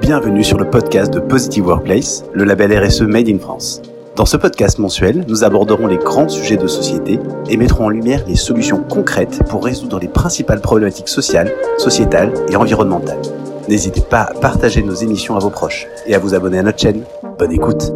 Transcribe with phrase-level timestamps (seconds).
[0.00, 3.80] Bienvenue sur le podcast de Positive Workplace, le label RSE Made in France.
[4.16, 7.18] Dans ce podcast mensuel, nous aborderons les grands sujets de société
[7.48, 12.56] et mettrons en lumière les solutions concrètes pour résoudre les principales problématiques sociales, sociétales et
[12.56, 13.22] environnementales.
[13.68, 16.78] N'hésitez pas à partager nos émissions à vos proches et à vous abonner à notre
[16.78, 17.04] chaîne.
[17.38, 17.92] Bonne écoute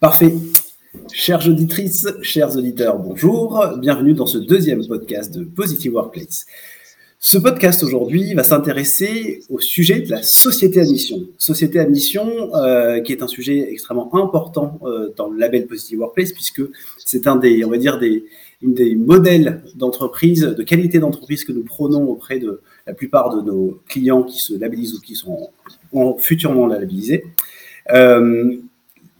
[0.00, 0.34] Parfait.
[1.18, 3.66] Chères auditrices, chers auditeurs, bonjour.
[3.78, 6.44] Bienvenue dans ce deuxième podcast de Positive Workplace.
[7.18, 11.20] Ce podcast aujourd'hui va s'intéresser au sujet de la société à mission.
[11.38, 16.00] Société à mission, euh, qui est un sujet extrêmement important euh, dans le label Positive
[16.00, 16.60] Workplace, puisque
[16.98, 18.26] c'est un des, on va dire, des,
[18.60, 23.40] une des modèles d'entreprise, de qualité d'entreprise que nous prônons auprès de la plupart de
[23.40, 25.48] nos clients qui se labellisent ou qui sont
[26.18, 27.24] futurement labellisés.
[27.92, 28.56] Euh,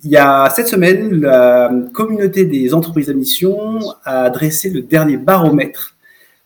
[0.06, 5.16] il y a cette semaine, la communauté des entreprises à mission a dressé le dernier
[5.16, 5.96] baromètre,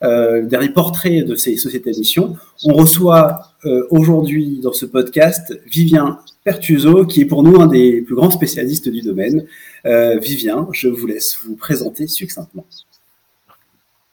[0.03, 2.37] euh, le dernier portrait de ces sociétés à mission.
[2.65, 8.01] On reçoit euh, aujourd'hui dans ce podcast Vivien Pertuso, qui est pour nous un des
[8.01, 9.45] plus grands spécialistes du domaine.
[9.85, 12.65] Euh, Vivien, je vous laisse vous présenter succinctement.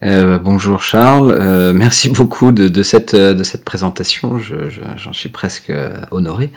[0.04, 5.30] Euh, bonjour Charles, euh, merci beaucoup de, cette, de cette présentation, j'en je, j'en suis
[5.30, 6.52] presque euh, honoré.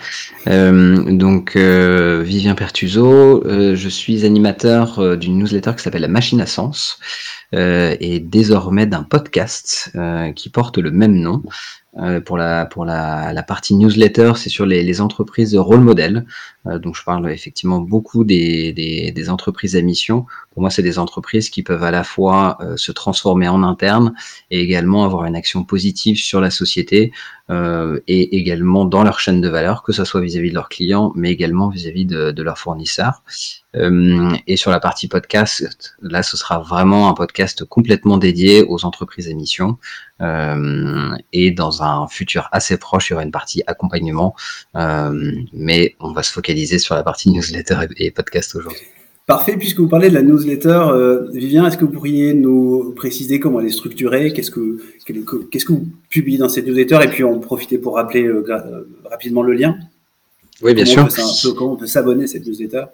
[0.47, 6.99] Euh, donc Vivien Pertuso, je suis animateur d'une newsletter qui s'appelle La Machine à Sens
[7.53, 9.93] et désormais d'un podcast
[10.37, 11.43] qui porte le même nom.
[12.25, 16.25] Pour la pour la, la partie newsletter, c'est sur les, les, entreprises rôle modèle.
[16.65, 20.99] donc je parle effectivement beaucoup des, des, des entreprises à mission pour moi, c'est des
[20.99, 24.15] entreprises qui peuvent à la fois euh, se transformer en interne
[24.51, 27.13] et également avoir une action positive sur la société
[27.51, 31.13] euh, et également dans leur chaîne de valeur, que ce soit vis-à-vis de leurs clients,
[31.15, 33.23] mais également vis-à-vis de, de, leurs fournisseurs.
[33.77, 38.85] Euh, et sur la partie podcast, là, ce sera vraiment un podcast complètement dédié aux
[38.85, 39.79] entreprises à mission.
[40.21, 44.35] Euh, et dans un futur assez proche, il y aura une partie accompagnement,
[44.77, 48.87] euh, mais on va se focaliser sur la partie newsletter et, et podcast aujourd'hui.
[49.31, 53.39] Parfait, puisque vous parlez de la newsletter, euh, Vivien, est-ce que vous pourriez nous préciser
[53.39, 54.79] comment elle est structurée Qu'est-ce que
[55.53, 58.45] qu'est-ce que vous publiez dans cette newsletter Et puis on profiter pour rappeler euh,
[59.05, 59.79] rapidement le lien?
[60.63, 61.25] Oui, bien comment sûr.
[61.25, 62.87] On peut, comment on peut s'abonner à cette newsletter?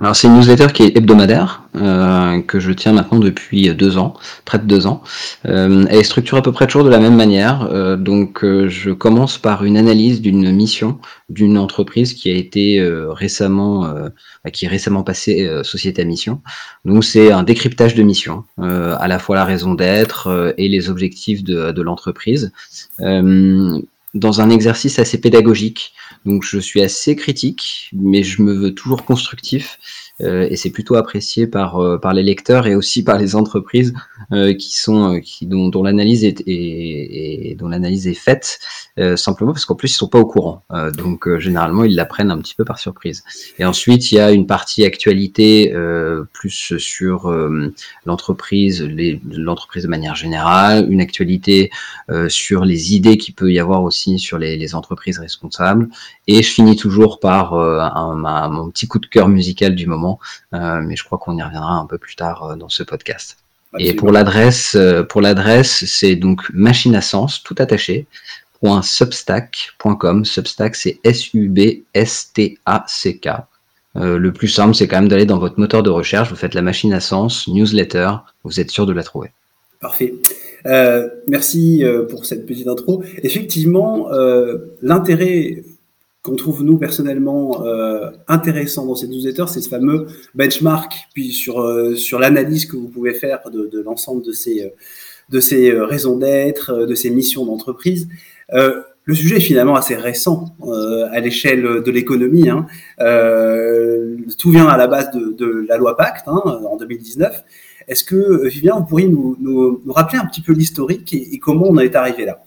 [0.00, 4.14] Alors c'est une newsletter qui est hebdomadaire, euh, que je tiens maintenant depuis deux ans,
[4.44, 5.02] près de deux ans.
[5.46, 7.68] Euh, elle est structurée à peu près toujours de la même manière.
[7.72, 10.98] Euh, donc euh, je commence par une analyse d'une mission
[11.30, 14.08] d'une entreprise qui a été euh, récemment, euh,
[14.52, 16.42] qui est récemment passée société à mission.
[16.84, 21.42] Donc c'est un décryptage de mission, à la fois la raison d'être et les objectifs
[21.42, 22.52] de, de l'entreprise
[24.14, 25.94] dans un exercice assez pédagogique.
[26.24, 29.78] Donc je suis assez critique, mais je me veux toujours constructif.
[30.20, 33.94] Euh, et c'est plutôt apprécié par euh, par les lecteurs et aussi par les entreprises
[34.32, 38.58] euh, qui sont qui dont, l'analyse est, est, faite
[39.16, 40.64] simplement parce qu'en plus ils sont pas au courant.
[40.96, 43.22] Donc généralement ils la prennent un petit peu par surprise.
[43.58, 45.72] Et ensuite il y a une partie actualité
[46.32, 47.30] plus sur
[48.06, 48.82] l'entreprise
[49.30, 51.70] l'entreprise de manière générale une actualité
[52.28, 55.88] sur les idées qu'il peut y avoir aussi sur les, entreprises responsables.
[56.26, 57.54] Et je finis toujours par
[58.50, 60.07] mon petit coup de cœur musical du moment
[60.54, 63.38] euh, mais je crois qu'on y reviendra un peu plus tard euh, dans ce podcast.
[63.78, 68.06] Et pour l'adresse, euh, pour l'adresse, c'est donc machine à sens, tout attaché,
[68.62, 70.24] .substack.com.
[70.24, 71.88] Substack, c'est S-U-B-S-T-A-C-K.
[73.94, 76.62] le plus simple, c'est quand même d'aller dans votre moteur de recherche, vous faites la
[76.62, 78.12] machine à sens, newsletter,
[78.44, 79.30] vous êtes sûr de la trouver.
[79.80, 80.14] Parfait.
[80.66, 83.02] Euh, merci pour cette petite intro.
[83.22, 85.62] Effectivement, euh, l'intérêt
[86.28, 91.60] qu'on trouve nous personnellement euh, intéressant dans cette newsletter, c'est ce fameux benchmark, puis sur
[91.60, 94.62] euh, l'analyse que vous pouvez faire de, l'ensemble de ces
[95.70, 98.08] euh, raisons d'être, de ces missions d'entreprise.
[98.50, 100.54] Le sujet est finalement assez récent
[101.12, 102.50] à l'échelle de l'économie.
[102.50, 102.66] Hein.
[104.36, 107.42] tout vient à la base de, la loi Pacte hein, en 2019.
[107.88, 111.78] Est-ce que, Vivien, vous pourriez nous, nous, rappeler un petit peu l'historique et, comment on
[111.78, 112.44] est arrivé là,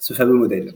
[0.00, 0.74] ce fameux modèle?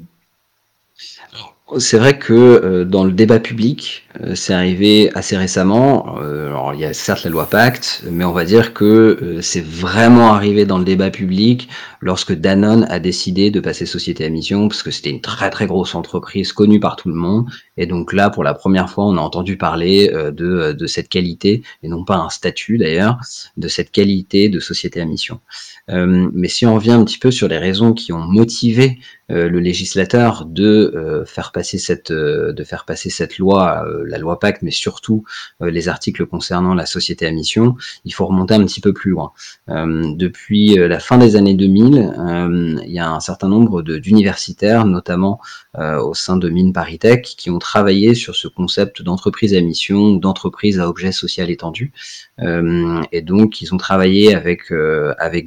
[1.78, 6.16] C'est vrai que euh, dans le débat public, euh, c'est arrivé assez récemment.
[6.20, 9.42] Euh, alors, il y a certes la loi Pacte, mais on va dire que euh,
[9.42, 11.68] c'est vraiment arrivé dans le débat public
[12.00, 15.66] lorsque Danone a décidé de passer société à mission, parce que c'était une très très
[15.66, 17.46] grosse entreprise connue par tout le monde.
[17.76, 21.08] Et donc là, pour la première fois, on a entendu parler euh, de, de cette
[21.08, 23.18] qualité, et non pas un statut d'ailleurs,
[23.56, 25.40] de cette qualité de société à mission.
[25.88, 29.60] mais si on revient un petit peu sur les raisons qui ont motivé euh, le
[29.60, 34.62] législateur de euh, faire passer cette euh, de faire passer cette loi, la loi Pacte,
[34.62, 35.24] mais surtout
[35.60, 39.32] les articles concernant la société à mission, il faut remonter un petit peu plus loin.
[39.68, 45.40] depuis la fin des années 2000, il y a un certain nombre d'universitaires, notamment
[45.78, 50.80] au sein de Mine Paritech, qui ont travaillé sur ce concept d'entreprise à mission d'entreprise
[50.80, 51.92] à objet social étendu.
[52.38, 54.68] et donc, ils ont travaillé avec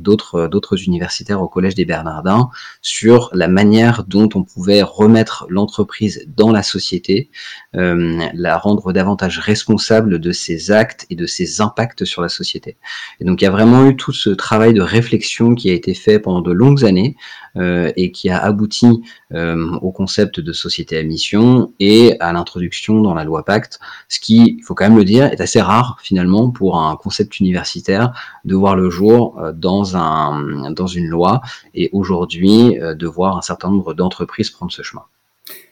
[0.02, 2.50] d'autres universitaires au Collège des Bernardins
[2.82, 3.65] sur la manière
[4.08, 7.30] dont on pouvait remettre l'entreprise dans la société,
[7.76, 12.78] euh, la rendre davantage responsable de ses actes et de ses impacts sur la société.
[13.20, 15.94] Et donc il y a vraiment eu tout ce travail de réflexion qui a été
[15.94, 17.16] fait pendant de longues années
[17.58, 19.02] et qui a abouti
[19.34, 23.80] euh, au concept de société à mission et à l'introduction dans la loi Pacte,
[24.10, 27.40] ce qui, il faut quand même le dire, est assez rare finalement pour un concept
[27.40, 28.14] universitaire
[28.46, 31.42] de voir le jour dans un dans une loi
[31.74, 35.04] et aujourd'hui de voir un certain nombre d'entreprises prendre ce chemin.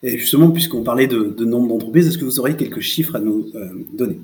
[0.01, 3.47] Et justement, puisqu'on parlait de, nombre d'entreprises, est-ce que vous auriez quelques chiffres à nous
[3.55, 4.19] euh, donner?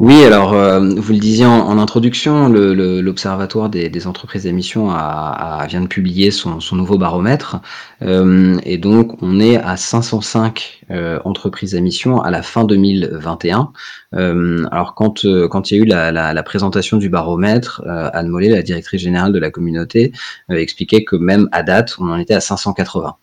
[0.00, 5.86] Oui, alors euh, vous le disiez en, introduction, l'Observatoire des, entreprises d'émission a, vient de
[5.86, 7.60] publier son, nouveau baromètre,
[8.02, 10.86] euh, et donc on est à 505
[11.24, 13.70] entreprises d'émission à la fin 2021.
[14.12, 18.62] alors quand quand il y a eu la, la présentation du baromètre, Anne Mollet, la
[18.62, 20.10] directrice générale de la communauté,
[20.48, 23.14] expliquait que même à date, on en était à 580.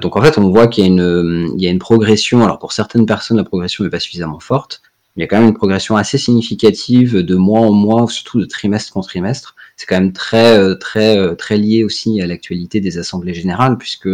[0.00, 1.22] donc en fait, on voit qu'il y, a
[1.56, 2.42] y a une progression.
[2.42, 4.82] Alors pour certaines personnes, la progression n'est pas suffisamment forte
[5.20, 8.46] il y a quand même une progression assez significative de mois en mois, surtout de
[8.46, 9.54] trimestre en trimestre.
[9.76, 13.76] C'est quand même très euh, très euh, très lié aussi à l'actualité des assemblées générales,
[13.76, 14.08] puisque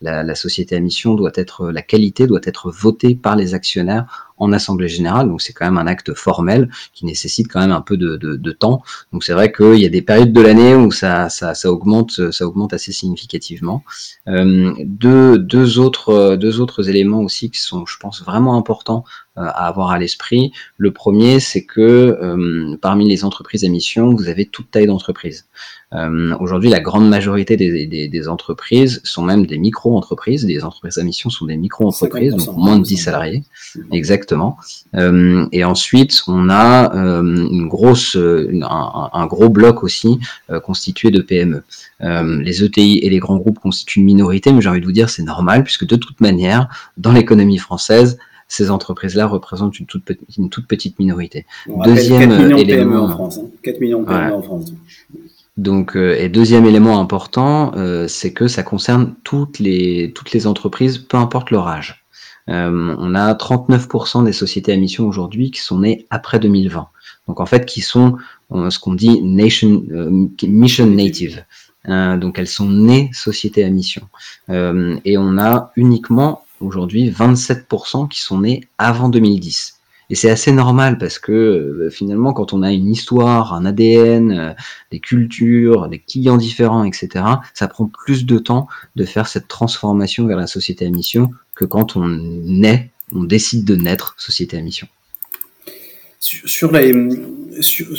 [0.00, 4.29] la, la société à mission doit être la qualité doit être votée par les actionnaires
[4.40, 7.82] en assemblée générale, donc c'est quand même un acte formel qui nécessite quand même un
[7.82, 8.82] peu de, temps.
[9.12, 12.32] Donc c'est vrai qu'il y a des périodes de l'année où ça, ça, ça, augmente,
[12.32, 13.84] ça augmente assez significativement.
[14.28, 19.04] Euh, deux, deux, autres, deux autres éléments aussi qui sont, je pense, vraiment importants
[19.38, 20.52] euh, à avoir à l'esprit.
[20.76, 25.46] Le premier, c'est que euh, parmi les entreprises à mission, vous avez toute taille d'entreprise.
[25.92, 30.44] Euh, Aujourd'hui, la grande majorité des, des, des, entreprises sont même des micro-entreprises.
[30.46, 33.42] Des entreprises à mission sont des micro-entreprises, donc moins de 10 salariés.
[33.90, 34.56] Exactement.
[34.94, 40.20] Euh, et ensuite, on a euh, une grosse, un, un, gros bloc aussi
[40.50, 41.62] euh, constitué de PME.
[42.02, 44.92] Euh, les ETI et les grands groupes constituent une minorité, mais j'ai envie de vous
[44.92, 50.04] dire c'est normal, puisque de toute manière, dans l'économie française, ces entreprises-là représentent une toute,
[50.04, 51.46] petite, une toute petite minorité.
[51.84, 53.40] Deuxième 4 millions de PME en France.
[53.62, 53.78] 4 hein.
[53.80, 54.72] millions de PME en France.
[55.56, 60.46] Donc, euh, et deuxième élément important, euh, c'est que ça concerne toutes les, toutes les
[60.46, 62.04] entreprises, peu importe leur âge.
[62.48, 66.88] Euh, on a 39% des sociétés à mission aujourd'hui qui sont nées après 2020.
[67.28, 68.16] Donc en fait, qui sont
[68.50, 69.84] ce qu'on dit nation,
[70.42, 71.44] mission native.
[71.86, 74.08] donc elles sont nées sociétés à mission.
[74.48, 79.79] et on a uniquement aujourd'hui 27% qui sont nées avant 2010.
[80.10, 84.32] Et c'est assez normal parce que euh, finalement, quand on a une histoire, un ADN,
[84.32, 84.52] euh,
[84.90, 87.24] des cultures, des clients différents, etc.,
[87.54, 88.66] ça prend plus de temps
[88.96, 93.64] de faire cette transformation vers la société à mission que quand on naît, on décide
[93.64, 94.88] de naître société à mission.
[96.18, 96.92] Sur, les,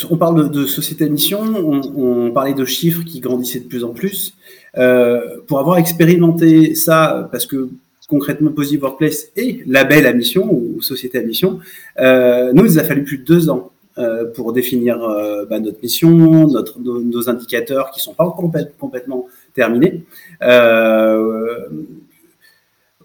[0.09, 3.93] on parle de, société à mission, on, parlait de chiffres qui grandissaient de plus en
[3.93, 4.35] plus.
[4.77, 7.69] Euh, pour avoir expérimenté ça, parce que
[8.11, 11.59] concrètement Positive Workplace et label à mission ou société à mission,
[11.99, 15.61] euh, nous, il nous a fallu plus de deux ans euh, pour définir euh, bah,
[15.61, 18.29] notre mission, nos, indicateurs qui sont pas
[18.77, 20.03] complètement terminés.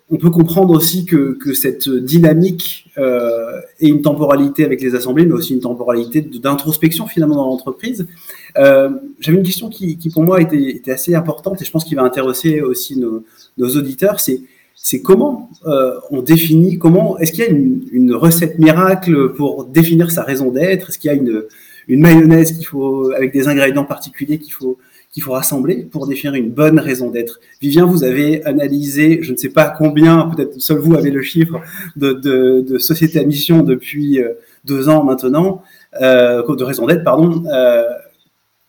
[0.08, 5.54] on peut comprendre aussi que, cette dynamique ait une temporalité avec les assemblées, mais aussi
[5.54, 8.08] une temporalité d'introspection finalement dans l'entreprise.
[8.56, 12.02] J'avais une question qui, pour moi était, était, assez importante et je pense qu'il va
[12.02, 13.24] intéresser aussi nos,
[13.56, 14.18] nos auditeurs.
[14.18, 14.40] C'est
[14.78, 20.10] c'est comment euh, on définit, comment est-ce qu'il y a une, recette miracle pour définir
[20.10, 20.90] sa raison d'être?
[20.90, 21.44] Est-ce qu'il y a une,
[21.88, 24.78] mayonnaise qu'il faut avec des ingrédients particuliers qu'il faut
[25.12, 27.40] qu'il faut rassembler pour définir une bonne raison d'être?
[27.62, 31.58] Vivien, vous avez analysé, je ne sais pas combien, peut-être seul vous avez le chiffre
[31.96, 34.34] de, sociétés à mission depuis euh,
[34.66, 35.62] deux ans maintenant,
[36.02, 37.44] euh, de raison d'être, pardon.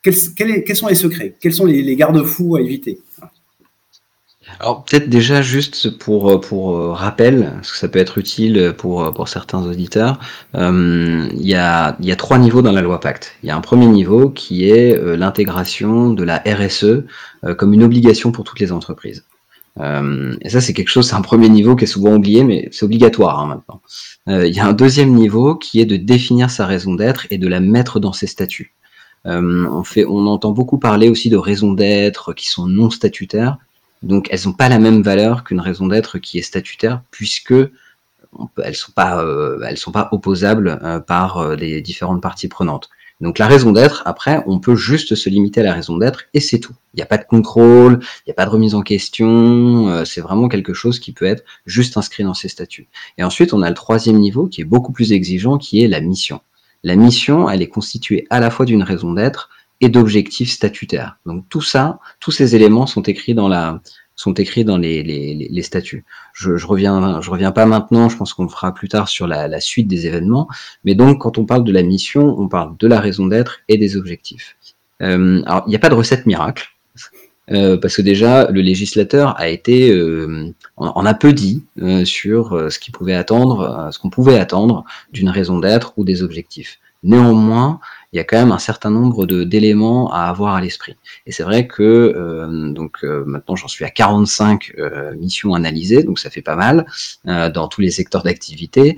[0.01, 0.15] Quels,
[0.77, 1.35] sont les secrets?
[1.41, 3.01] Quels sont les garde-fous à éviter?
[4.59, 8.73] Alors peut-être déjà juste pour euh, pour euh, rappel, parce que ça peut être utile
[8.77, 10.19] pour euh, pour certains auditeurs,
[10.55, 13.35] il y a il y a trois niveaux dans la loi Pacte.
[13.43, 17.03] Il y a un premier niveau qui est l'intégration de la RSE
[17.57, 19.25] comme une obligation pour toutes les entreprises.
[19.79, 22.85] et ça c'est quelque chose, c'est un premier niveau qui est souvent oublié, mais c'est
[22.85, 23.81] obligatoire hein, maintenant.
[24.27, 27.47] il y a un deuxième niveau qui est de définir sa raison d'être et de
[27.47, 28.73] la mettre dans ses statuts.
[29.25, 33.57] on fait, on entend beaucoup parler aussi de raisons d'être qui sont non statutaires
[34.03, 37.53] Donc elles n'ont pas la même valeur qu'une raison d'être qui est statutaire, puisque
[38.63, 42.89] elles sont pas euh, sont pas opposables euh, par euh, les différentes parties prenantes.
[43.19, 46.39] Donc la raison d'être, après, on peut juste se limiter à la raison d'être et
[46.39, 46.73] c'est tout.
[46.93, 50.21] Il n'y a pas de contrôle, il n'y a pas de remise en question, c'est
[50.21, 52.87] vraiment quelque chose qui peut être juste inscrit dans ces statuts.
[53.17, 55.99] Et ensuite, on a le troisième niveau qui est beaucoup plus exigeant, qui est la
[55.99, 56.41] mission.
[56.83, 59.49] La mission, elle est constituée à la fois d'une raison d'être
[59.81, 61.17] et d'objectifs statutaires.
[61.25, 63.81] Donc tout ça, tous ces éléments sont écrits dans la,
[64.15, 66.05] sont écrits dans les, statuts.
[66.33, 68.09] Je, je reviens, je reviens pas maintenant.
[68.09, 70.47] Je pense qu'on fera plus tard sur la, suite des événements.
[70.83, 73.77] Mais donc, quand on parle de la mission, on parle de la raison d'être et
[73.77, 74.57] des objectifs.
[75.01, 76.69] Euh, alors, il n'y a pas de recette miracle.
[77.49, 82.71] Euh, parce que déjà, le législateur a été, euh, en, a peu dit euh, sur
[82.71, 86.79] ce qu'il pouvait attendre, ce qu'on pouvait attendre d'une raison d'être ou des objectifs.
[87.03, 87.79] Néanmoins,
[88.11, 90.95] il y a quand même un certain nombre d'éléments à avoir à l'esprit.
[91.25, 96.03] Et c'est vrai que euh, donc euh, maintenant j'en suis à 45 euh, missions analysées,
[96.03, 96.85] donc ça fait pas mal
[97.25, 98.97] dans tous les secteurs d'activité.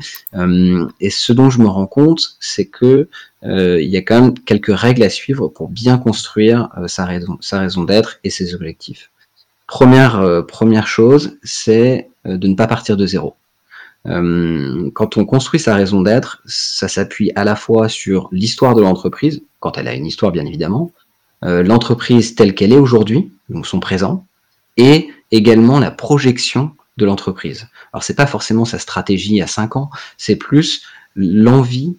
[1.00, 3.10] et ce dont je me rends compte, c'est que
[3.44, 7.60] il y a quand même quelques règles à suivre pour bien construire sa raison sa
[7.60, 9.12] raison d'être et ses objectifs.
[9.68, 13.36] Première première chose, c'est de ne pas partir de zéro.
[14.08, 18.82] Euh, quand on construit sa raison d'être, ça s'appuie à la fois sur l'histoire de
[18.82, 20.92] l'entreprise, quand elle a une histoire bien évidemment,
[21.44, 24.26] euh, l'entreprise telle qu'elle est aujourd'hui, donc son présent,
[24.78, 27.68] et également la projection de l'entreprise.
[27.94, 30.84] Alors c'est pas forcément sa stratégie à 5 ans, c'est plus
[31.16, 31.98] l'envie,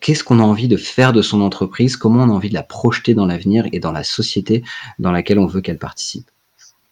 [0.00, 2.62] qu'est-ce qu'on a envie de faire de son entreprise, comment on a envie de la
[2.62, 4.64] projeter dans l'avenir et dans la société
[4.98, 6.28] dans laquelle on veut qu'elle participe.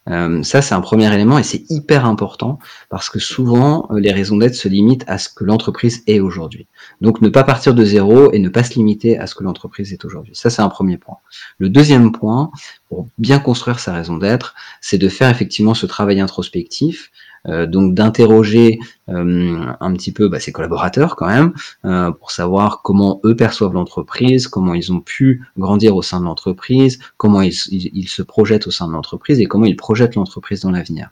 [0.09, 4.11] Euh, ça, c'est un premier élément et c'est hyper important parce que souvent, euh, les
[4.11, 6.67] raisons d'être se limitent à ce que l'entreprise est aujourd'hui.
[7.01, 9.93] Donc, ne pas partir de zéro et ne pas se limiter à ce que l'entreprise
[9.93, 10.35] est aujourd'hui.
[10.35, 11.17] Ça, c'est un premier point.
[11.57, 12.51] Le deuxième point,
[12.87, 17.11] pour bien construire sa raison d'être, c'est de faire effectivement ce travail introspectif
[17.45, 18.79] donc d'interroger
[19.09, 21.53] euh, un petit peu bah, ses collaborateurs quand même
[21.85, 26.25] euh, pour savoir comment eux perçoivent l'entreprise, comment ils ont pu grandir au sein de
[26.25, 30.61] l'entreprise, comment ils, ils, se projettent au sein de l'entreprise et comment ils projettent l'entreprise
[30.61, 31.09] dans l'avenir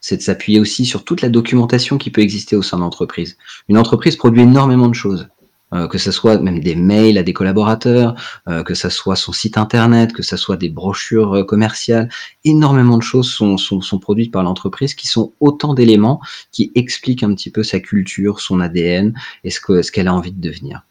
[0.00, 3.38] c'est de s'appuyer aussi sur toute la documentation qui peut exister au sein de l'entreprise.
[3.70, 5.28] Une entreprise produit énormément de choses.
[5.72, 8.14] Euh, que ce soit même des mails à des collaborateurs,
[8.48, 12.08] euh, que ce soit son site internet, que ce soit des brochures euh, commerciales.
[12.44, 16.20] Énormément de choses sont, sont, sont produites par l'entreprise qui sont autant d'éléments
[16.52, 20.32] qui expliquent un petit peu sa culture, son ADN et ce qu'elle ce a envie
[20.32, 20.82] de devenir.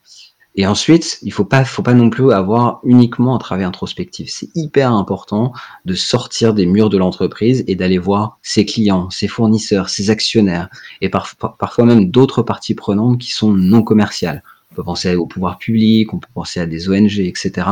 [0.56, 4.30] Et ensuite, il faut pas, faut pas non plus avoir uniquement un travail introspectif.
[4.32, 5.54] C'est hyper important
[5.86, 10.70] de sortir des murs de l'entreprise et d'aller voir ses clients, ses fournisseurs, ses actionnaires
[11.02, 15.60] et parfois même d'autres parties prenantes qui sont non commerciales on peut penser au pouvoir
[15.60, 17.68] public, on peut penser à des ONG, etc.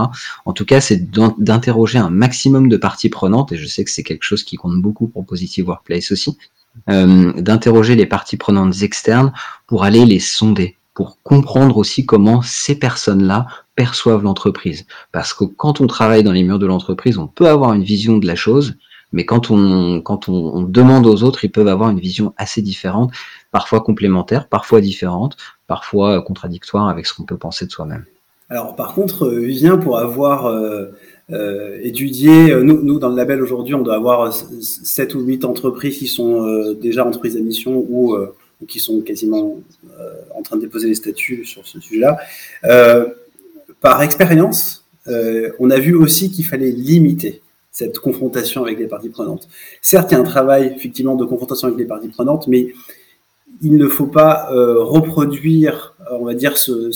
[0.45, 4.03] En tout cas, c'est d'interroger un maximum de parties prenantes, et je sais que c'est
[4.03, 6.37] quelque chose qui compte beaucoup pour Positive Workplace aussi,
[6.89, 9.33] euh, d'interroger les parties prenantes externes
[9.65, 14.85] pour aller les sonder, pour comprendre aussi comment ces personnes-là perçoivent l'entreprise.
[15.11, 18.19] Parce que quand on travaille dans les murs de l'entreprise, on peut avoir une vision
[18.19, 18.75] de la chose,
[19.11, 23.11] mais quand on, quand on, demande aux autres, ils peuvent avoir une vision assez différente,
[23.51, 25.35] parfois complémentaire, parfois différente,
[25.71, 28.03] parfois contradictoire avec ce qu'on peut penser de soi-même.
[28.49, 30.87] Alors par contre, euh, Vivien, pour avoir euh,
[31.31, 36.07] euh, étudié, nous, dans le label aujourd'hui, on doit avoir 7 ou 8 entreprises qui
[36.07, 38.17] sont déjà entreprises à mission ou
[38.67, 39.61] qui sont quasiment
[40.35, 42.17] en train de déposer les statuts sur ce sujet-là.
[43.79, 44.85] par expérience,
[45.63, 49.47] on a vu aussi qu'il fallait limiter cette confrontation avec les parties prenantes.
[49.81, 52.73] Certes, il y a un travail effectivement de confrontation avec les parties prenantes, mais
[53.61, 56.91] il ne faut pas euh, reproduire, on va dire, ce,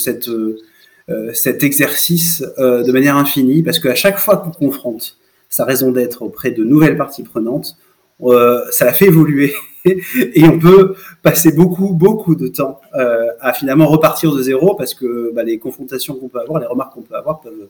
[1.09, 5.17] euh, cet exercice euh, de manière infinie, parce qu'à chaque fois qu'on confronte
[5.49, 7.77] sa raison d'être auprès de nouvelles parties prenantes,
[8.19, 9.53] ça la fait évoluer.
[9.85, 14.95] Et on peut passer beaucoup, beaucoup de temps euh, à finalement repartir de zéro parce
[14.95, 17.69] que bah, les confrontations qu'on peut avoir, les remarques qu'on peut avoir peuvent,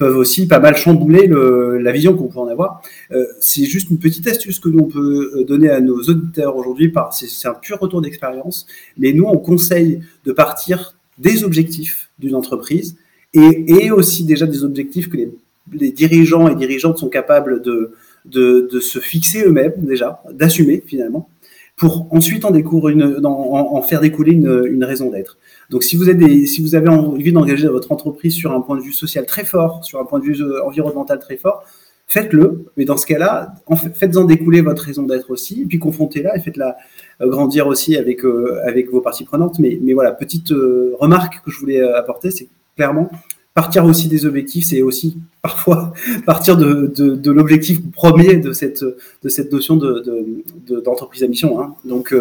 [0.00, 2.80] peuvent aussi pas mal chambouler le, la vision qu'on peut en avoir.
[3.12, 6.56] Euh, c'est juste une petite astuce que nous on peut euh, donner à nos auditeurs
[6.56, 6.90] aujourd'hui.
[7.12, 8.66] C'est un pur retour d'expérience,
[8.96, 12.96] mais nous on conseille de partir des objectifs d'une entreprise
[13.34, 19.44] et, aussi déjà des objectifs que les, dirigeants et dirigeantes sont capables de, se fixer
[19.44, 21.28] eux-mêmes déjà, d'assumer finalement
[21.76, 25.36] pour ensuite en, une, en, faire découler une raison d'être.
[25.70, 28.76] Donc si vous, êtes des, si vous avez envie d'engager votre entreprise sur un point
[28.76, 31.62] de vue social très fort, sur un point de vue euh, environnemental très fort,
[32.08, 32.64] faites-le.
[32.76, 33.54] Mais dans ce cas-là,
[33.94, 36.76] faites-en découler votre raison d'être aussi, puis confrontez-la et faites-la
[37.20, 39.60] euh, grandir aussi avec, euh, avec vos parties prenantes.
[39.60, 43.10] Mais, voilà, petite remarque que je voulais apporter, c'est clairement
[43.52, 45.92] partir aussi des objectifs, c'est aussi parfois
[46.24, 51.60] partir de, de, l'objectif premier de cette, de cette notion d'entreprise de, à mission.
[51.60, 51.74] Hein.
[51.84, 52.14] Donc,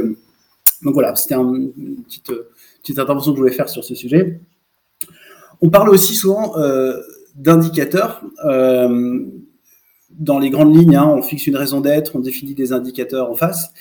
[0.83, 1.71] donc voilà, c'était une
[2.03, 2.31] petite,
[2.81, 4.39] petite intervention que je voulais faire sur ce sujet.
[5.61, 6.99] On parle aussi souvent euh,
[7.35, 8.21] d'indicateurs.
[8.45, 9.25] Euh,
[10.11, 13.35] dans les grandes lignes, hein, on fixe une raison d'être, on définit des indicateurs en
[13.35, 13.71] face.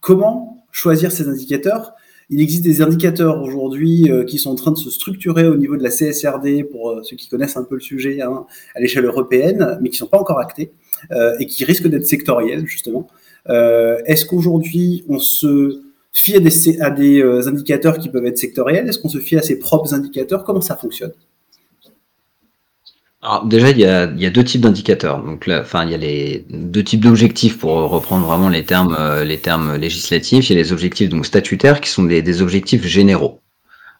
[0.00, 1.94] comment choisir ces indicateurs?
[2.32, 5.76] Il existe des indicateurs aujourd'hui euh, qui sont en train de se structurer au niveau
[5.76, 9.04] de la CSRD, pour euh, ceux qui connaissent un peu le sujet, hein, à l'échelle
[9.04, 10.72] européenne, mais qui ne sont pas encore actés
[11.10, 13.06] euh, et qui risquent d'être sectoriels, justement.
[13.48, 18.88] Est-ce qu'aujourd'hui, on se fie à des, à des indicateurs qui peuvent être sectoriels?
[18.88, 20.44] Est-ce qu'on se fie à ses propres indicateurs?
[20.44, 21.12] Comment ça fonctionne?
[23.24, 25.22] Alors déjà, il y a, il y a deux types d'indicateurs.
[25.22, 28.96] Donc là, enfin, il y a les deux types d'objectifs pour reprendre vraiment les termes,
[28.98, 30.50] euh, les termes législatifs.
[30.50, 33.41] Il y a les objectifs donc statutaires qui sont des, des objectifs généraux.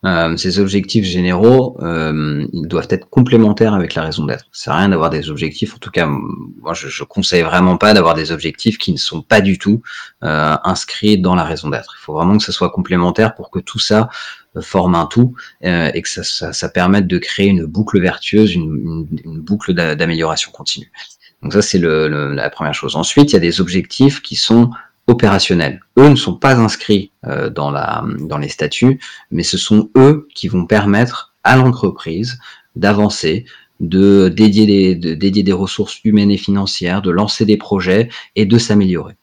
[0.05, 4.47] Euh, ces objectifs généraux, euh, ils doivent être complémentaires avec la raison d'être.
[4.51, 5.75] C'est rien d'avoir des objectifs.
[5.77, 9.23] En tout cas, moi, je, je conseille vraiment pas d'avoir des objectifs qui ne sont
[9.23, 9.83] pas du tout
[10.25, 11.95] euh, inscrits dans la raison d'être.
[11.99, 14.09] Il faut vraiment que ce soit complémentaire pour que tout ça
[14.61, 18.55] forme un tout euh, et que ça, ça, ça, permette de créer une boucle vertueuse,
[18.55, 20.91] une, une, boucle d'amélioration continue.
[21.43, 22.97] Donc ça, c'est le, la première chose.
[22.97, 24.71] Ensuite, il y a des objectifs qui sont
[25.07, 25.81] opérationnels.
[25.99, 30.29] Eux ne sont pas inscrits euh, dans, la, dans les statuts, mais ce sont eux
[30.35, 32.39] qui vont permettre à l'entreprise
[32.77, 33.45] d'avancer,
[33.81, 38.47] de dédier, des, de dédier des ressources humaines et financières, de lancer des projets et
[38.47, 39.17] de s'améliorer.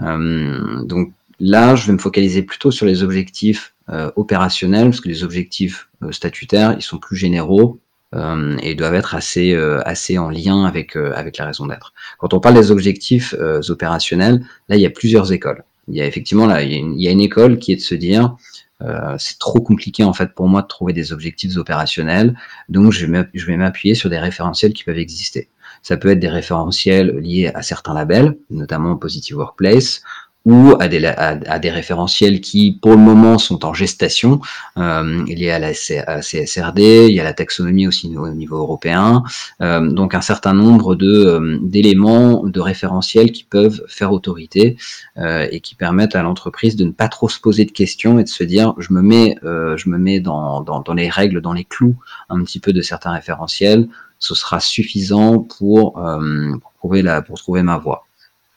[0.00, 5.08] Euh, donc là, je vais me focaliser plutôt sur les objectifs euh, opérationnels, parce que
[5.08, 7.80] les objectifs euh, statutaires, ils sont plus généraux
[8.14, 9.54] euh, et doivent être assez,
[9.84, 11.92] assez en lien avec, avec la raison d'être.
[12.18, 13.34] Quand on parle des objectifs
[13.68, 15.64] opérationnels, là, il y a plusieurs écoles.
[15.88, 17.72] Il y a effectivement là, il y a une, il y a une école qui
[17.72, 18.36] est de se dire,
[18.82, 22.36] euh, c'est trop compliqué en fait pour moi de trouver des objectifs opérationnels,
[22.68, 25.48] donc je vais m'appuyer sur des référentiels qui peuvent exister.
[25.82, 30.02] Ça peut être des référentiels liés à certains labels, notamment Positive Workplace,
[30.44, 34.40] ou à des, à, des référentiels qui, pour le moment, sont en gestation.
[34.76, 39.22] Euh, il y a la CSRD, il y a la taxonomie aussi au niveau européen.
[39.62, 44.76] Euh, donc un certain nombre euh, d'éléments, de référentiels qui peuvent faire autorité
[45.16, 48.24] euh, et qui permettent à l'entreprise de ne pas trop se poser de questions et
[48.24, 51.40] de se dire je me mets, euh, je me mets dans, dans, dans, les règles,
[51.40, 51.96] dans les clous
[52.28, 53.88] un petit peu de certains référentiels.
[54.18, 58.06] Ce sera suffisant pour, pour trouver la, pour trouver ma voie.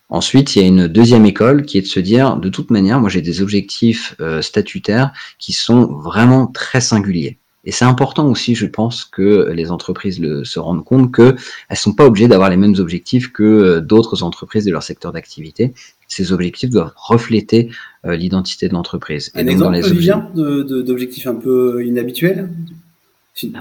[0.10, 3.02] Ensuite, il y a une deuxième école qui est de se dire, de toute manière,
[3.02, 7.38] moi j'ai des objectifs euh, statutaires qui sont vraiment très singuliers.
[7.66, 11.36] Et c'est important aussi, je pense, que les entreprises le, se rendent compte qu'elles
[11.70, 15.12] ne sont pas obligées d'avoir les mêmes objectifs que euh, d'autres entreprises de leur secteur
[15.12, 15.74] d'activité.
[16.08, 17.70] Ces objectifs doivent refléter
[18.06, 19.32] euh, l'identité de l'entreprise.
[19.36, 22.50] Un exemple, dans les d'objectifs un peu inhabituels?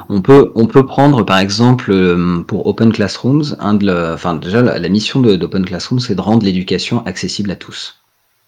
[0.08, 4.62] On peut, on peut prendre par exemple euh, pour Open Classrooms, un de enfin déjà
[4.62, 8.00] la, mission d'Open Classrooms c'est de rendre l'éducation accessible à tous.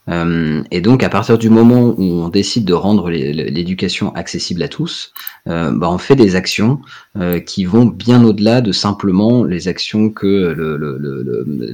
[0.08, 4.68] Euh, et donc à partir du moment où on décide de rendre l'éducation accessible à
[4.68, 5.12] tous,
[5.48, 6.80] euh, bah, on fait des actions
[7.46, 10.54] qui vont bien au-delà de simplement les actions que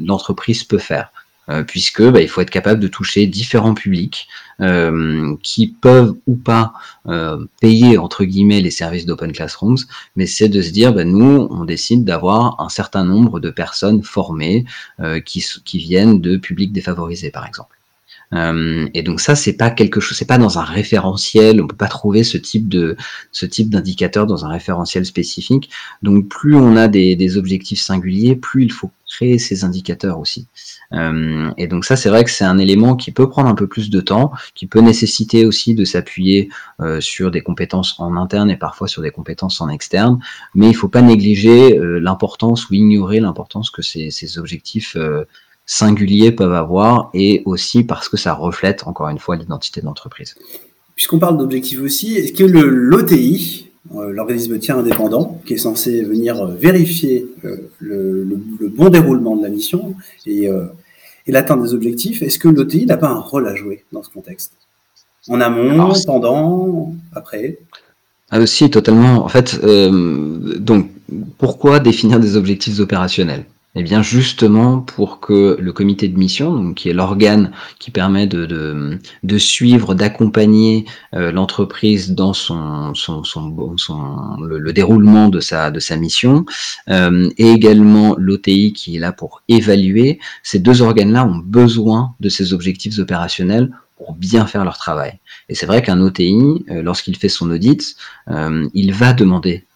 [0.01, 1.13] l'entreprise le, peut faire.
[1.51, 4.29] Euh, puisque bah, il faut être capable de toucher différents publics
[4.61, 6.73] euh, qui peuvent ou pas
[7.07, 9.77] euh, payer entre guillemets les services d'Open Classrooms,
[10.17, 14.03] mais c'est de se dire bah, nous on décide d'avoir un certain nombre de personnes
[14.03, 14.65] formées
[15.27, 17.77] qui, qui viennent de publics défavorisés par exemple.
[18.33, 21.61] Euh, et donc ça, c'est pas quelque chose, c'est pas dans un référentiel.
[21.61, 22.97] On peut pas trouver ce type de
[23.33, 25.71] ce type d'indicateur dans un référentiel spécifique.
[26.03, 30.49] Donc plus on a des, des objectifs singuliers, plus il faut créer ces indicateurs aussi.
[30.93, 33.69] Euh, et donc ça, c'est vrai que c'est un élément qui peut prendre un peu
[33.69, 36.49] plus de temps, qui peut nécessiter aussi de s'appuyer
[36.81, 40.19] euh, sur des compétences en interne et parfois sur des compétences en externe.
[40.55, 44.97] Mais il faut pas négliger l'importance ou ignorer l'importance que ces, ces objectifs
[45.67, 50.35] singuliers peuvent avoir et aussi parce que ça reflète encore une fois l'identité de l'entreprise.
[50.95, 56.41] Puisqu'on parle d'objectifs aussi, est-ce que l'OTI, euh, l'organisme tiers indépendant, qui est censé venir
[56.41, 59.95] euh, vérifier euh, le, le, bon déroulement de la mission
[60.27, 60.49] et,
[61.27, 64.11] et l'atteinte des objectifs, est-ce que l'OTI n'a pas un rôle à jouer dans ce
[64.11, 64.53] contexte?
[65.29, 67.59] En amont, pendant, après?
[68.31, 69.25] Ah aussi, totalement.
[69.25, 70.91] En fait, euh, donc,
[71.39, 73.45] pourquoi définir des objectifs opérationnels?
[73.75, 78.27] Eh bien justement pour que le comité de mission, donc qui est l'organe qui permet
[78.27, 78.99] de,
[79.39, 80.85] suivre, d'accompagner
[81.15, 82.93] euh, l'entreprise dans son
[84.41, 86.45] le, déroulement de sa, de sa mission,
[86.89, 92.29] euh, et également l'OTI qui est là pour évaluer, ces deux organes-là ont besoin de
[92.29, 93.71] ces objectifs opérationnels
[94.13, 95.19] bien faire leur travail.
[95.49, 97.97] Et c'est vrai qu'un OTI, euh, lorsqu'il fait son audit,
[98.29, 99.67] euh, il va demander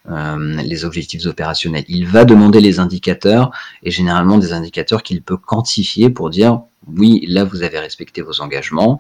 [0.65, 3.51] les objectifs opérationnels, il va demander les indicateurs,
[3.83, 6.63] et généralement des indicateurs qu'il peut quantifier pour dire
[6.97, 8.99] oui, là vous avez respecté vos engagements,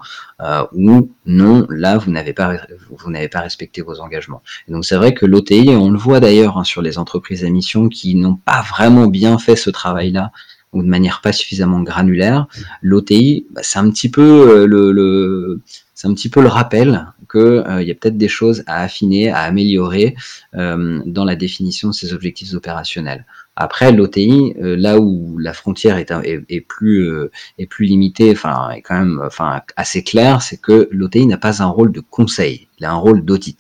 [0.75, 2.59] ou non, là vous n'avez pas
[2.91, 4.43] vous n'avez pas respecté vos engagements.
[4.69, 7.49] Et donc c'est vrai que l'OTI, on le voit d'ailleurs hein, sur les entreprises à
[7.49, 10.31] mission qui n'ont pas vraiment bien fait ce travail-là
[10.73, 12.47] ou de manière pas suffisamment granulaire,
[12.83, 15.61] l'OTI, bah, c'est un petit peu euh, le,
[15.95, 19.31] c'est un petit peu le rappel qu'il euh, y a peut-être des choses à affiner,
[19.31, 20.15] à améliorer
[20.55, 23.27] euh, dans la définition de ces objectifs opérationnels.
[23.57, 26.13] Après, l'OTI, là où la frontière est,
[26.49, 27.11] est, plus
[27.59, 31.61] est plus limitée, enfin est quand même, enfin assez claire, c'est que l'OTI n'a pas
[31.61, 33.59] un rôle de conseil, il a un rôle d'audit.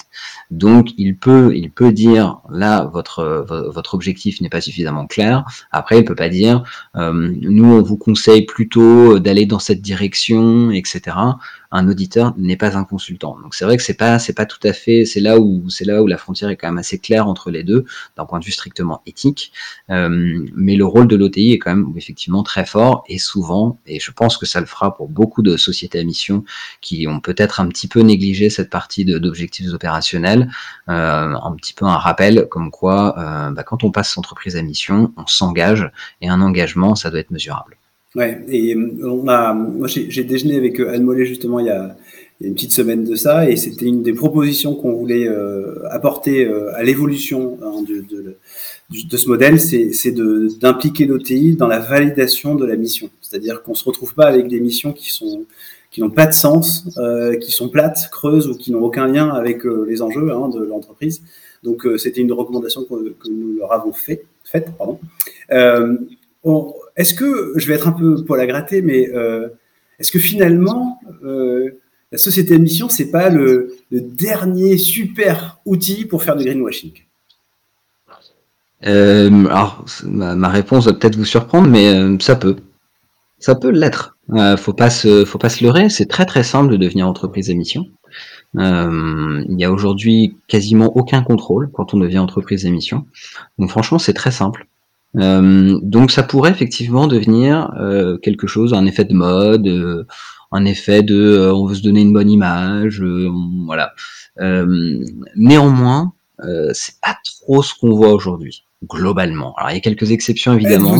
[0.50, 5.44] Donc, il peut, il peut dire là, votre votre objectif n'est pas suffisamment clair.
[5.72, 6.62] Après, il peut pas dire,
[6.96, 11.16] euh, nous, on vous conseille plutôt d'aller dans cette direction, etc
[11.70, 13.38] un auditeur n'est pas un consultant.
[13.42, 15.84] Donc c'est vrai que c'est pas c'est pas tout à fait c'est là où c'est
[15.84, 17.84] là où la frontière est quand même assez claire entre les deux
[18.16, 19.52] d'un point de vue strictement éthique.
[19.90, 24.00] Euh, mais le rôle de l'OTI est quand même effectivement très fort et souvent et
[24.00, 26.44] je pense que ça le fera pour beaucoup de sociétés à mission
[26.80, 31.84] qui ont peut-être un petit peu négligé cette partie d'objectifs opérationnels, euh, un petit peu
[31.84, 36.28] un rappel comme quoi euh, bah, quand on passe entreprise à mission, on s'engage et
[36.28, 37.76] un engagement ça doit être mesurable.
[38.14, 41.96] Ouais, et euh, moi j'ai déjeuné avec Anne Mollet justement il y a,
[42.40, 45.28] une petite semaine de ça, et c'était une des propositions qu'on voulait
[45.90, 48.04] apporter à l'évolution hein, de,
[48.90, 50.12] de, ce modèle, c'est
[50.60, 53.10] d'impliquer l'OTI dans la validation de la mission.
[53.20, 55.46] C'est-à-dire qu'on se retrouve pas avec des missions qui sont
[55.90, 59.30] qui n'ont pas de sens, euh, qui sont plates, creuses ou qui n'ont aucun lien
[59.30, 61.22] avec les enjeux hein, de l'entreprise.
[61.64, 64.70] Donc c'était une recommandation que, que, nous leur avons fait, faite.
[65.50, 65.96] Euh,
[66.96, 69.48] est-ce que, je vais être un peu poil à gratter, mais euh,
[69.98, 71.70] est-ce que finalement, euh,
[72.10, 76.92] la société de mission, c'est pas le, dernier super outil pour faire du greenwashing?
[78.86, 82.56] Euh, Alors, ma, réponse va peut-être vous surprendre, mais ça peut.
[83.38, 84.16] Ça peut l'être.
[84.56, 85.88] faut pas se, faut pas se leurrer.
[85.88, 87.86] C'est très très simple de devenir entreprise à mission.
[88.54, 93.06] il y a aujourd'hui quasiment aucun contrôle quand on devient entreprise à mission.
[93.58, 94.66] Donc franchement, c'est très simple.
[95.16, 100.04] Euh, donc ça pourrait effectivement devenir euh, quelque chose, un effet de mode, euh,
[100.52, 103.02] un effet de on veut se donner une bonne image,
[103.66, 103.94] voilà.
[105.36, 106.12] néanmoins,
[106.72, 109.54] c'est pas trop ce qu'on voit aujourd'hui globalement.
[109.56, 110.98] Alors il y a quelques exceptions évidemment.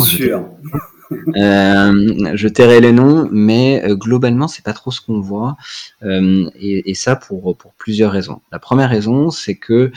[1.11, 5.57] Je, je tairai les noms, mais globalement c'est pas trop ce qu'on voit,
[6.03, 8.41] et, et, ça pour plusieurs raisons.
[8.53, 9.91] La première raison, c'est que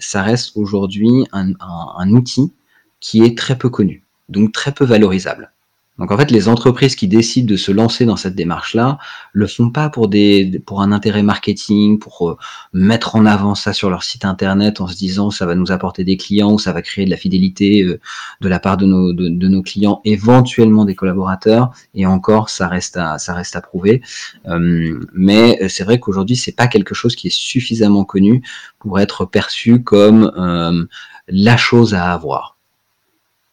[0.00, 2.52] ça reste aujourd'hui un outil
[3.00, 5.52] qui est très peu connu, donc très peu valorisable.
[5.98, 8.98] Donc en fait, les entreprises qui décident de se lancer dans cette démarche-là
[9.32, 12.36] le font pas pour des pour un intérêt marketing, pour euh,
[12.72, 16.04] mettre en avant ça sur leur site internet en se disant ça va nous apporter
[16.04, 17.98] des clients ou ça va créer de la fidélité euh,
[18.40, 21.72] de la part de nos de, nos clients, éventuellement des collaborateurs.
[21.94, 24.02] Et encore, ça reste à ça reste à prouver.
[24.46, 28.42] Euh, mais c'est vrai qu'aujourd'hui, c'est pas quelque chose qui est suffisamment connu
[28.78, 30.88] pour être perçu comme
[31.28, 32.57] la chose à avoir.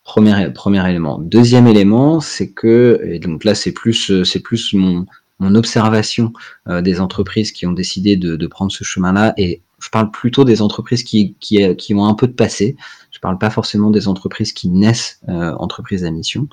[0.06, 1.18] Premier, élément.
[1.20, 5.06] Deuxième élément, c'est que, et donc là c'est plus, c'est plus mon,
[5.39, 6.32] observation
[6.70, 10.62] euh, des entreprises qui ont décidé de, prendre ce chemin-là, et je parle plutôt des
[10.62, 12.78] entreprises qui, qui, qui, ont un peu de passé.
[13.12, 16.48] Je parle pas forcément des entreprises qui naissent euh, entreprises à mission,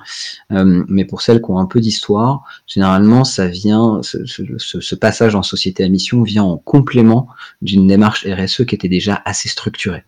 [0.51, 5.43] euh, mais pour celles qui ont un peu d'histoire, généralement ça vient, ce, passage en
[5.43, 7.27] société à mission vient en complément
[7.61, 10.03] d'une démarche RSE qui était déjà assez structurée.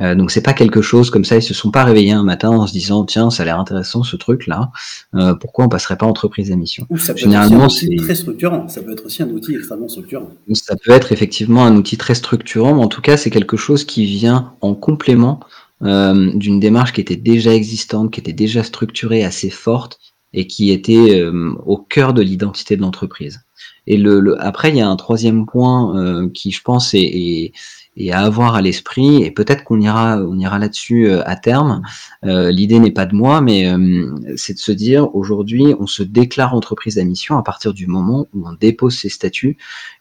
[0.00, 2.50] Euh, donc c'est pas quelque chose comme ça, ils se sont pas réveillés un matin
[2.50, 4.70] en se disant tiens ça a l'air intéressant ce truc là,
[5.14, 8.82] euh, pourquoi on passerait pas entreprise à mission ça peut Généralement c'est très structurant, ça
[8.82, 10.30] peut être aussi un outil extrêmement structurant.
[10.54, 13.84] Ça peut être effectivement un outil très structurant, mais en tout cas c'est quelque chose
[13.84, 15.40] qui vient en complément
[15.82, 19.98] euh, d'une démarche qui était déjà existante, qui était déjà structurée, assez forte
[20.32, 21.24] et qui était
[21.66, 23.40] au cœur de l'identité de l'entreprise.
[23.88, 27.52] Et le, après, il y a un troisième point qui, je pense, est, est,
[27.96, 29.22] et à avoir à l'esprit.
[29.22, 31.82] Et peut-être qu'on ira, on ira là-dessus euh, à terme.
[32.24, 36.02] Euh, L'idée n'est pas de moi, mais euh, c'est de se dire aujourd'hui, on se
[36.02, 39.56] déclare entreprise à mission à partir du moment où on dépose ses statuts.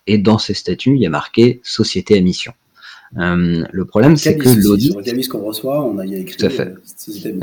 [0.08, 2.54] Et dans ces statuts, il y a marqué société à mission.
[3.17, 4.91] Euh, le problème, c'est que l'audit.
[4.91, 6.38] Sur qu'on reçoit, on a y a écrit.
[6.38, 6.75] Tout à fait.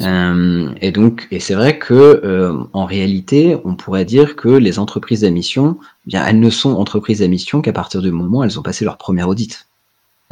[0.00, 4.78] Euh, et donc, et c'est vrai que euh, en réalité, on pourrait dire que les
[4.78, 8.38] entreprises à mission, eh bien, elles ne sont entreprises à mission qu'à partir du moment
[8.38, 9.65] où elles ont passé leur premier audit.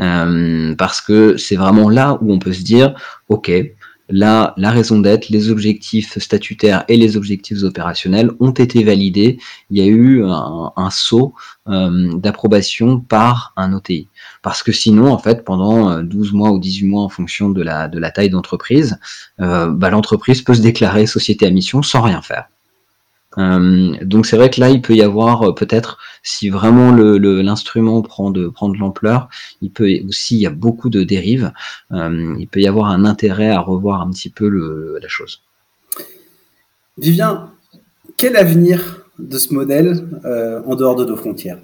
[0.00, 2.94] Euh, parce que c'est vraiment là où on peut se dire,
[3.28, 3.50] ok,
[4.10, 9.38] Là, la raison d'être, les objectifs statutaires et les objectifs opérationnels ont été validés.
[9.70, 11.34] Il y a eu un, saut
[11.68, 14.08] euh, d'approbation par un OTI.
[14.42, 17.62] Parce que sinon, en fait, pendant 12 euh, mois ou 18 mois en fonction de
[17.62, 18.98] la, taille d'entreprise,
[19.38, 22.48] bah, l'entreprise peut se déclarer société à mission sans rien faire.
[23.38, 27.96] Euh, donc c'est vrai que là, il peut y avoir euh, peut-être, si vraiment l'instrument
[27.96, 29.28] le, prend de, prend de l'ampleur,
[29.62, 31.52] il peut aussi, il y a beaucoup de dérives,
[31.92, 35.42] euh, il peut y avoir un intérêt à revoir un petit peu le, la chose.
[36.98, 37.50] Vivien,
[38.16, 40.06] quel avenir de ce modèle
[40.66, 41.58] en dehors de nos frontières?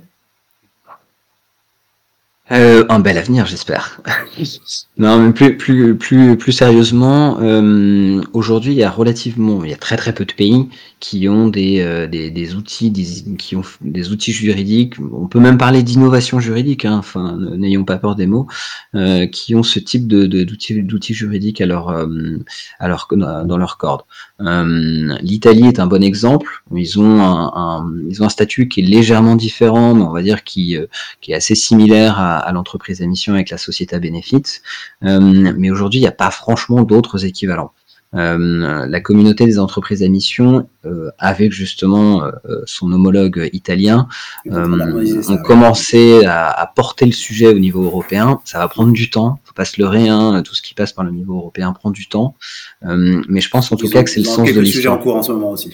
[2.53, 4.01] Euh, un bel avenir, j'espère.
[4.99, 9.75] non, mais plus, plus, plus, plus sérieusement, euh, aujourd'hui, il y a relativement, il y
[9.75, 10.69] a très très peu de pays
[11.01, 14.95] qui ont des, euh, des, outils, des, qui ont des outils juridiques.
[15.13, 16.85] On peut même parler d'innovation juridique.
[16.85, 18.47] Hein, enfin, n'ayons pas peur des mots,
[18.95, 22.37] euh, qui ont ce type de, d'outils, d'outils juridiques à leur, euh,
[22.79, 24.03] à leur, dans leur corde.
[24.39, 26.63] L'Italie est un bon exemple.
[26.75, 30.23] Ils ont un, un, ils ont un statut qui est légèrement différent, mais on va
[30.23, 30.77] dire qui,
[31.21, 34.63] qui est assez similaire à à, l'entreprise à mission avec la société à bénéfice.
[35.05, 37.73] Euh, mais aujourd'hui, il n'y a pas franchement d'autres équivalents.
[38.17, 42.23] Euh, la communauté des entreprises à mission, euh, avec justement
[42.65, 44.09] son homologue italien,
[44.51, 48.41] ont commencé à, porter le sujet au niveau européen.
[48.45, 50.09] Ça va prendre du temps, faut pas se leurrer.
[50.09, 52.35] Hein, tout ce qui passe par le niveau européen prend du temps.
[52.83, 54.99] mais je pense en tout cas que c'est le sens de l'histoire.
[54.99, 55.73] en cours en ce moment aussi.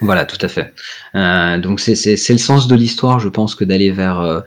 [0.00, 0.74] Voilà, tout à fait.
[1.14, 4.40] Euh, donc c'est le sens de l'histoire, je pense, que d'aller vers euh,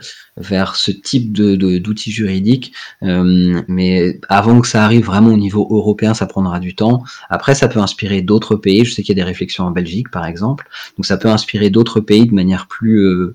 [0.74, 2.72] ce type d'outils juridiques.
[3.02, 7.02] Euh, mais avant que ça arrive vraiment au niveau européen, ça prendra du temps.
[7.30, 8.84] Après, ça peut inspirer d'autres pays.
[8.84, 10.68] Je sais qu'il y a des réflexions en Belgique, par exemple.
[10.96, 13.34] Donc ça peut inspirer d'autres pays de manière plus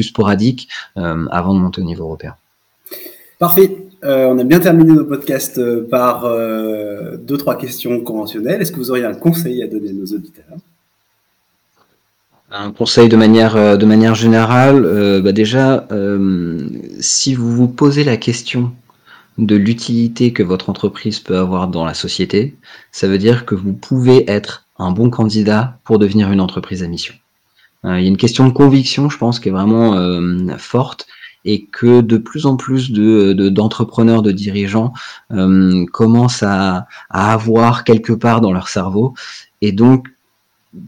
[0.00, 2.34] sporadique avant de monter au niveau européen.
[3.38, 3.78] Parfait.
[4.02, 6.28] on a bien terminé nos podcasts par
[7.16, 8.60] deux trois questions conventionnelles.
[8.60, 10.58] Est-ce que vous auriez un conseil à donner à nos auditeurs?
[12.52, 16.68] Un conseil de manière, euh, de manière générale, euh, bah déjà, euh,
[17.00, 18.72] si vous vous posez la question
[19.38, 22.54] de l'utilité que votre entreprise peut avoir dans la société,
[22.92, 26.88] ça veut dire que vous pouvez être un bon candidat pour devenir une entreprise à
[26.88, 27.14] mission.
[27.84, 29.96] il y a une question de conviction, je pense, qui est vraiment
[30.58, 31.06] forte
[31.44, 34.92] et que de plus en plus de d'entrepreneurs, de, dirigeants
[35.92, 39.14] commencent à, à avoir quelque part dans leur cerveau.
[39.62, 40.08] Et donc,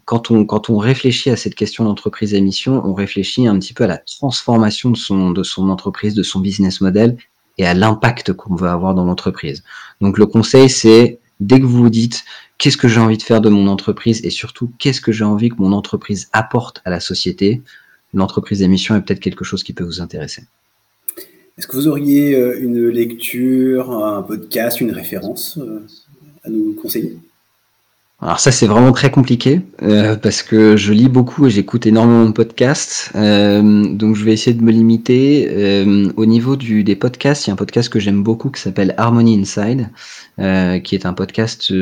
[0.04, 3.74] quand on, quand on réfléchit à cette question d'entreprise à mission, on réfléchit un petit
[3.74, 7.16] peu à la transformation de son, de son entreprise, de son business model
[7.58, 9.62] et à l'impact qu'on veut avoir dans l'entreprise.
[10.00, 12.24] Donc le conseil, c'est dès que vous vous dites
[12.58, 15.50] qu'est-ce que j'ai envie de faire de mon entreprise et surtout qu'est-ce que j'ai envie
[15.50, 17.62] que mon entreprise apporte à la société,
[18.12, 20.44] l'entreprise à mission est peut-être quelque chose qui peut vous intéresser.
[21.56, 25.86] Est-ce que vous auriez euh, une lecture, un podcast, une référence euh,
[26.42, 27.16] à nous conseiller?
[28.20, 32.26] Alors ça c'est vraiment très compliqué euh, parce que je lis beaucoup et j'écoute énormément
[32.26, 35.48] de podcasts, euh, donc je vais essayer de me limiter.
[35.50, 38.94] Euh, au niveau des podcasts, il y a un podcast que j'aime beaucoup qui s'appelle
[38.98, 39.90] Harmony Inside,
[40.84, 41.72] qui est un podcast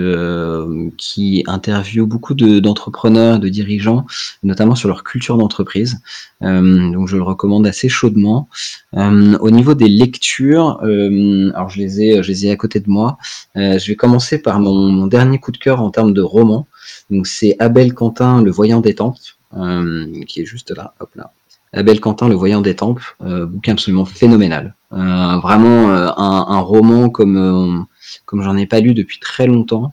[0.97, 4.07] qui interviewe beaucoup d'entrepreneurs, de, dirigeants,
[4.43, 6.01] notamment sur leur culture d'entreprise.
[6.41, 8.49] donc je le recommande assez chaudement.
[8.95, 13.19] au niveau des lectures, alors je les ai, je les ai à côté de moi.
[13.55, 16.67] Je vais commencer par mon, mon dernier coup de cœur en termes de roman.
[17.11, 19.19] Donc c'est Abel Quentin, le voyant des tempes,
[19.57, 21.33] euh, qui est juste là, hop là.
[21.75, 24.75] Abel Quentin, le voyant des tempes, euh, bouquin absolument phénoménal.
[24.93, 27.87] Euh, vraiment un, roman comme
[28.27, 29.93] comme j'en ai pas lu depuis très longtemps.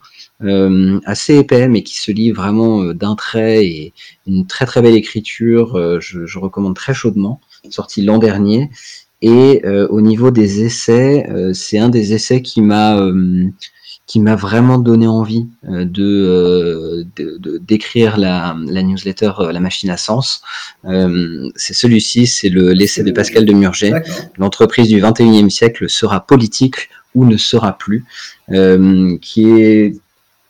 [1.06, 3.94] assez épais mais qui se lit vraiment d'un trait et
[4.28, 6.00] une très très belle écriture.
[6.02, 7.40] Je, je, recommande très chaudement.
[7.70, 8.70] Sorti l'an dernier.
[9.22, 12.98] Et au niveau des essais, c'est un des essais qui m'a
[14.10, 17.06] qui m'a vraiment donné envie euh, de
[17.60, 20.42] d'écrire la, la, newsletter euh, La Machine à Sens.
[20.86, 23.94] Euh, c'est celui-ci, c'est le l'essai de Pascal de Murger.
[24.40, 28.04] L'entreprise du 21e siècle sera politique ou ne sera plus,
[29.22, 29.96] qui est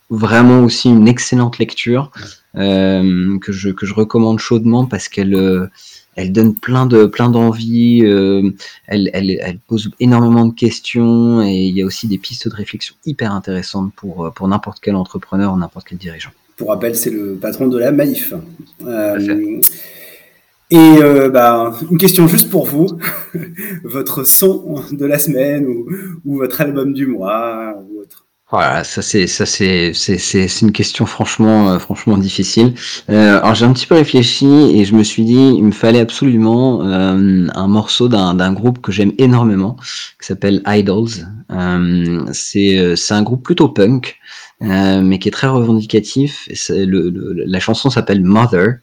[0.08, 2.10] vraiment aussi une excellente lecture
[2.54, 5.70] que je que je recommande chaudement parce qu'elle
[6.16, 8.50] elle donne plein de plein d'envie, euh,
[8.86, 12.54] elle, elle, elle, pose énormément de questions et il y a aussi des pistes de
[12.54, 16.30] réflexion hyper intéressantes pour, euh, pour n'importe quel entrepreneur ou n'importe quel dirigeant.
[16.56, 18.34] Pour rappel, c'est le patron de la Maïf.
[18.84, 19.60] Euh,
[20.72, 20.98] et
[21.32, 22.86] bah, une question juste pour vous,
[23.84, 25.88] votre son de la semaine ou,
[26.24, 28.26] ou votre album du mois ou autre.
[28.52, 32.74] Voilà, ça c'est ça c'est c'est c'est une question franchement euh, franchement difficile.
[33.08, 36.00] Euh, alors j'ai un petit peu réfléchi et je me suis dit il me fallait
[36.00, 39.76] absolument euh, un morceau d'un d'un groupe que j'aime énormément
[40.20, 41.28] qui s'appelle Idols.
[41.52, 44.18] Euh, c'est c'est un groupe plutôt punk
[44.60, 46.48] mais qui est très revendicatif.
[46.70, 48.78] Le, le, la chanson s'appelle Mother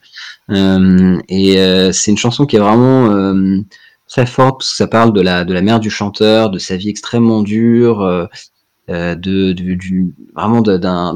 [0.50, 3.12] et c'est une chanson qui est vraiment
[4.08, 6.78] très forte parce que ça parle de la de la mère du chanteur, de sa
[6.78, 8.26] vie extrêmement dure euh,
[8.88, 11.15] de, du, vraiment d'un,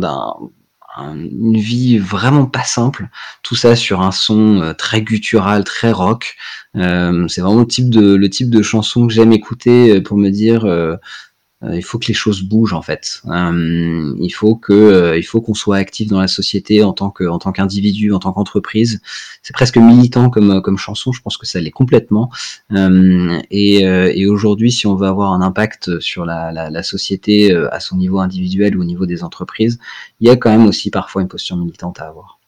[0.99, 3.07] une vie vraiment pas simple,
[3.43, 6.35] tout ça sur un son euh, très guttural, très rock.
[6.75, 10.29] Euh, c'est vraiment le type de le type de chanson que j'aime écouter pour me
[10.29, 10.95] dire euh,
[11.63, 13.21] il faut que les choses bougent en fait.
[13.27, 17.11] Euh, il faut que euh, il faut qu'on soit actif dans la société en tant
[17.11, 19.01] que en tant qu'individu, en tant qu'entreprise.
[19.43, 21.11] C'est presque militant comme comme chanson.
[21.11, 22.31] Je pense que ça l'est complètement.
[22.71, 27.79] et, et aujourd'hui, si on veut avoir un impact sur la, la, la, société à
[27.79, 29.79] son niveau individuel ou au niveau des entreprises,
[30.19, 32.40] il y a quand même aussi parfois une posture militante à avoir.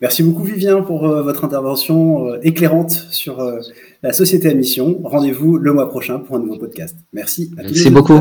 [0.00, 3.60] Merci beaucoup Vivien pour euh, votre intervention euh, éclairante sur euh,
[4.02, 5.00] la société à mission.
[5.02, 6.96] Rendez-vous le mois prochain pour un nouveau podcast.
[7.12, 7.52] Merci.
[7.58, 8.18] À Merci beaucoup.